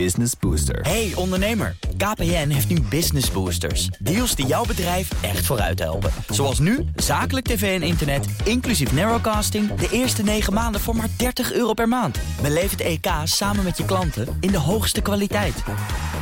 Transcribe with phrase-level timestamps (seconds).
[0.00, 0.80] Business Booster.
[0.80, 3.86] Hey ondernemer, KPN heeft nu Business Boosters.
[3.86, 6.10] Deals die jouw bedrijf echt vooruit helpen.
[6.28, 9.74] Zoals nu, zakelijk tv en internet, inclusief narrowcasting...
[9.74, 12.18] de eerste 9 maanden voor maar 30 euro per maand.
[12.42, 15.62] Beleef het EK samen met je klanten in de hoogste kwaliteit.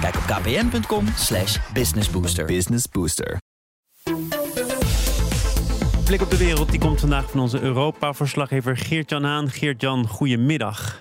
[0.01, 2.45] Kijk op kpn.com slash businessbooster.
[2.45, 3.41] Business Booster.
[6.05, 9.51] Blik op de wereld die komt vandaag van onze Europa-verslaggever Geert-Jan aan.
[9.51, 11.01] Geert-Jan, goedemiddag.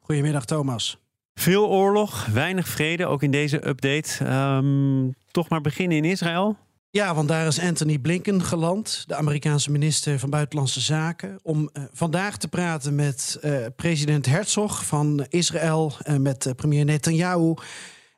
[0.00, 0.98] Goedemiddag Thomas.
[1.40, 4.24] Veel oorlog, weinig vrede, ook in deze update.
[4.24, 6.56] Ehm, toch maar beginnen in Israël.
[6.90, 11.84] Ja, want daar is Anthony Blinken geland, de Amerikaanse minister van Buitenlandse Zaken, om uh,
[11.92, 17.54] vandaag te praten met uh, president Herzog van Israël, uh, met premier Netanyahu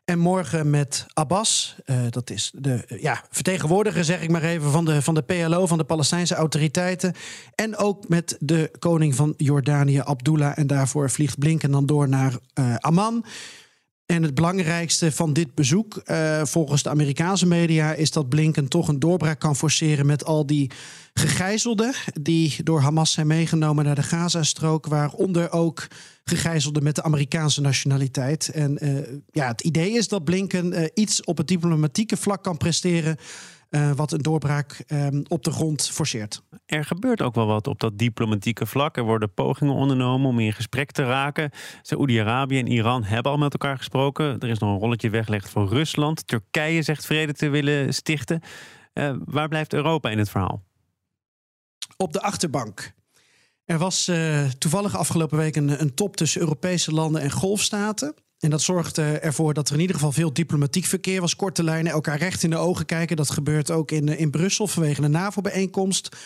[0.04, 4.70] en morgen met Abbas, uh, dat is de uh, ja, vertegenwoordiger, zeg ik maar even,
[4.70, 7.14] van de, van de PLO, van de Palestijnse autoriteiten.
[7.54, 10.58] En ook met de koning van Jordanië, Abdullah.
[10.58, 13.24] En daarvoor vliegt Blinken dan door naar uh, Amman.
[14.12, 18.88] En het belangrijkste van dit bezoek, uh, volgens de Amerikaanse media, is dat Blinken toch
[18.88, 20.70] een doorbraak kan forceren met al die
[21.14, 25.86] gegijzelden die door Hamas zijn meegenomen naar de Gazastrook, waaronder ook
[26.24, 28.48] gegijzelden met de Amerikaanse nationaliteit.
[28.48, 28.98] En uh,
[29.30, 33.16] ja, het idee is dat Blinken uh, iets op het diplomatieke vlak kan presteren.
[33.74, 36.42] Uh, wat een doorbraak um, op de grond forceert.
[36.66, 38.96] Er gebeurt ook wel wat op dat diplomatieke vlak.
[38.96, 41.50] Er worden pogingen ondernomen om in gesprek te raken.
[41.82, 44.38] Saoedi-Arabië en Iran hebben al met elkaar gesproken.
[44.38, 46.26] Er is nog een rolletje weggelegd voor Rusland.
[46.26, 48.40] Turkije zegt vrede te willen stichten.
[48.94, 50.62] Uh, waar blijft Europa in het verhaal?
[51.96, 52.92] Op de achterbank.
[53.64, 58.14] Er was uh, toevallig afgelopen week een, een top tussen Europese landen en golfstaten.
[58.42, 61.36] En dat zorgde ervoor dat er in ieder geval veel diplomatiek verkeer was.
[61.36, 63.16] Korte lijnen, elkaar recht in de ogen kijken.
[63.16, 66.16] Dat gebeurt ook in, in Brussel vanwege de NAVO-bijeenkomst.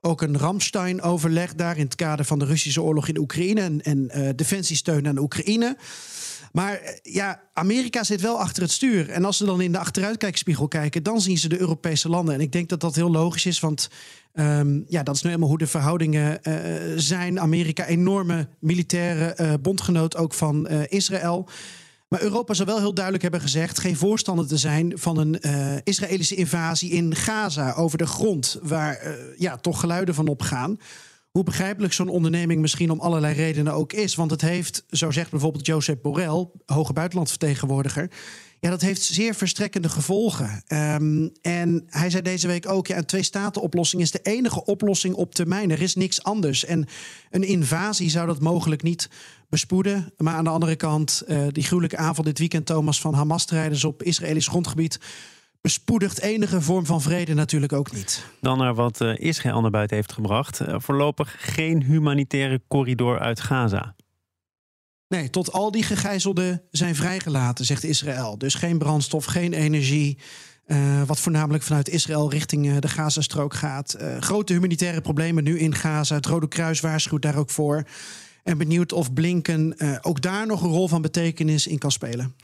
[0.00, 3.60] Ook een Ramstein-overleg daar in het kader van de Russische oorlog in Oekraïne.
[3.60, 5.76] En, en uh, defensiesteun aan Oekraïne.
[6.52, 9.10] Maar ja, Amerika zit wel achter het stuur.
[9.10, 12.34] En als ze dan in de achteruitkijkspiegel kijken, dan zien ze de Europese landen.
[12.34, 13.90] En ik denk dat dat heel logisch is, want
[14.34, 16.54] um, ja, dat is nu helemaal hoe de verhoudingen uh,
[16.96, 17.40] zijn.
[17.40, 21.48] Amerika, enorme militaire bondgenoot ook van Israël.
[22.08, 25.76] Maar Europa zou wel heel duidelijk hebben gezegd geen voorstander te zijn van een uh,
[25.82, 30.78] Israëlische invasie in Gaza over de grond, waar uh, ja, toch geluiden van opgaan.
[31.38, 34.14] Hoe begrijpelijk zo'n onderneming misschien om allerlei redenen ook is.
[34.14, 38.10] Want het heeft, zo zegt bijvoorbeeld Josep Borrell, hoge buitenlandvertegenwoordiger.
[38.60, 40.62] Ja, dat heeft zeer verstrekkende gevolgen.
[40.68, 45.34] Um, en hij zei deze week ook: ja, een twee-staten-oplossing is de enige oplossing op
[45.34, 45.70] termijn.
[45.70, 46.64] Er is niks anders.
[46.64, 46.86] En
[47.30, 49.08] een invasie zou dat mogelijk niet
[49.48, 50.12] bespoeden.
[50.16, 54.02] Maar aan de andere kant, uh, die gruwelijke avond dit weekend, Thomas, van Hamas-strijders op
[54.02, 54.98] Israëlisch grondgebied
[55.68, 58.24] bespoedigt enige vorm van vrede natuurlijk ook niet.
[58.40, 60.60] Dan naar wat uh, Israël naar buiten heeft gebracht.
[60.60, 63.94] Uh, voorlopig geen humanitaire corridor uit Gaza.
[65.08, 68.38] Nee, tot al die gegijzelden zijn vrijgelaten, zegt Israël.
[68.38, 70.18] Dus geen brandstof, geen energie.
[70.66, 73.96] Uh, wat voornamelijk vanuit Israël richting uh, de Gazastrook gaat.
[74.00, 76.14] Uh, grote humanitaire problemen nu in Gaza.
[76.14, 77.86] Het Rode Kruis waarschuwt daar ook voor.
[78.42, 82.34] En benieuwd of Blinken ook daar nog een rol van betekenis in kan spelen.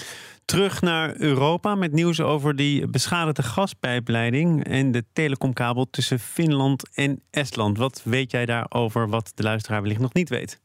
[0.45, 7.23] Terug naar Europa met nieuws over die beschadigde gaspijpleiding en de telecomkabel tussen Finland en
[7.31, 7.79] Estland.
[7.79, 10.61] Wat weet jij daarover wat de luisteraar wellicht nog niet weet?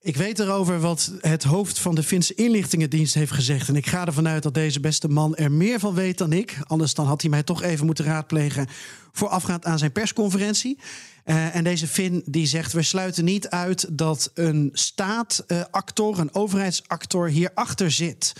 [0.00, 3.68] Ik weet erover wat het hoofd van de Finse inlichtingendienst heeft gezegd.
[3.68, 6.58] En ik ga ervan uit dat deze beste man er meer van weet dan ik.
[6.66, 8.66] Anders dan had hij mij toch even moeten raadplegen
[9.12, 10.78] voorafgaand aan zijn persconferentie.
[11.24, 17.28] Uh, en deze Fin die zegt: we sluiten niet uit dat een staatactor, een overheidsactor
[17.28, 18.32] hierachter zit.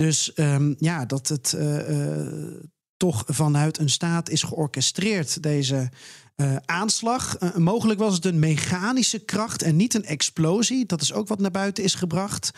[0.00, 1.78] Dus um, ja, dat het uh,
[2.96, 5.88] toch vanuit een staat is georchestreerd, deze
[6.36, 7.36] uh, aanslag.
[7.56, 10.86] Mogelijk was het een mechanische kracht en niet een explosie.
[10.86, 12.50] Dat is ook wat naar buiten is gebracht.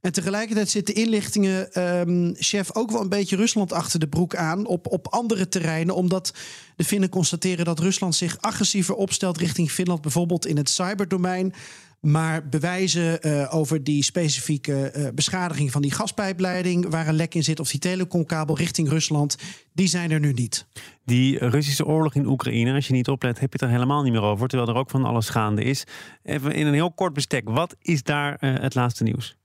[0.00, 4.66] En tegelijkertijd zit de inlichtingenchef um, ook wel een beetje Rusland achter de broek aan
[4.66, 5.94] op, op andere terreinen.
[5.94, 6.34] Omdat
[6.76, 11.54] de Finnen constateren dat Rusland zich agressiever opstelt richting Finland, bijvoorbeeld in het cyberdomein.
[12.04, 17.44] Maar bewijzen uh, over die specifieke uh, beschadiging van die gaspijpleiding, waar een lek in
[17.44, 19.36] zit, of die telecomkabel richting Rusland,
[19.72, 20.66] die zijn er nu niet.
[21.04, 24.12] Die Russische oorlog in Oekraïne, als je niet oplet, heb je het er helemaal niet
[24.12, 24.48] meer over.
[24.48, 25.84] Terwijl er ook van alles gaande is.
[26.22, 29.36] Even in een heel kort bestek, wat is daar uh, het laatste nieuws?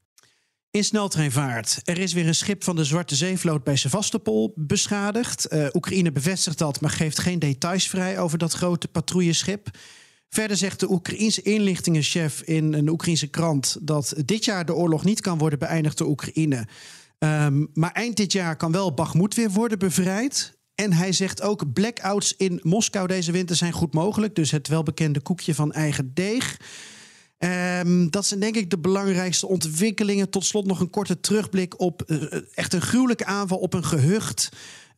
[0.71, 1.79] In sneltreinvaart.
[1.83, 5.47] Er is weer een schip van de Zwarte Zeevloot bij Sevastopol beschadigd.
[5.73, 9.69] Oekraïne bevestigt dat, maar geeft geen details vrij over dat grote patrouilleschip.
[10.29, 15.21] Verder zegt de Oekraïense inlichtingenchef in een Oekraïense krant dat dit jaar de oorlog niet
[15.21, 16.67] kan worden beëindigd door Oekraïne.
[17.19, 20.57] Um, maar eind dit jaar kan wel Bakhmut weer worden bevrijd.
[20.75, 24.35] En hij zegt ook blackouts in Moskou deze winter zijn goed mogelijk.
[24.35, 26.57] Dus het welbekende koekje van eigen deeg.
[27.37, 30.29] Ehm, dat zijn denk ik de belangrijkste ontwikkelingen.
[30.29, 32.23] Tot slot nog een korte terugblik op uh,
[32.53, 34.49] echt een gruwelijke aanval op een gehucht.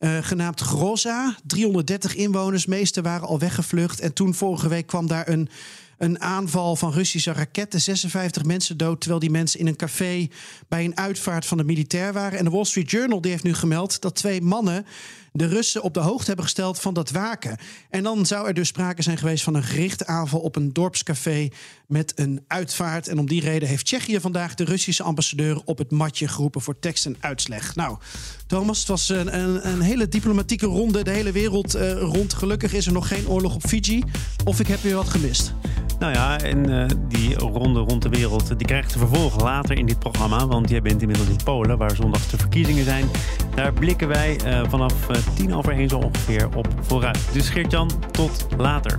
[0.04, 1.36] Uh, genaamd Groza.
[1.46, 4.00] 330 inwoners, meeste waren al weggevlucht.
[4.00, 5.48] En toen vorige week kwam daar een
[5.98, 7.80] een aanval van Russische raketten.
[7.80, 10.28] 56 mensen dood, terwijl die mensen in een café
[10.68, 12.38] bij een uitvaart van de militair waren.
[12.38, 14.86] En de Wall Street Journal die heeft nu gemeld dat twee mannen
[15.32, 17.56] de Russen op de hoogte hebben gesteld van dat waken.
[17.90, 21.48] En dan zou er dus sprake zijn geweest van een gerichte aanval op een dorpscafé
[21.86, 23.08] met een uitvaart.
[23.08, 26.78] En om die reden heeft Tsjechië vandaag de Russische ambassadeur op het matje geroepen voor
[26.78, 27.74] tekst en uitleg.
[27.74, 27.98] Nou,
[28.46, 32.34] Thomas, het was een, een, een hele diplomatieke ronde, de hele wereld uh, rond.
[32.34, 34.02] Gelukkig is er nog geen oorlog op Fiji.
[34.44, 35.52] Of ik heb weer wat gemist.
[36.02, 39.86] Nou ja, en uh, die ronde rond de wereld, die krijgt ze vervolg later in
[39.86, 40.46] dit programma.
[40.46, 43.04] Want jij bent inmiddels in Polen, waar zondag de verkiezingen zijn.
[43.54, 44.94] Daar blikken wij uh, vanaf
[45.34, 47.28] tien over één zo ongeveer op vooruit.
[47.32, 48.98] Dus Geert-Jan, tot later.